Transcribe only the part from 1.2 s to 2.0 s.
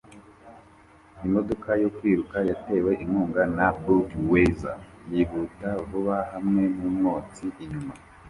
Imodoka yo